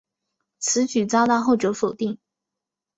[0.57, 2.17] 此举遭到后者否定。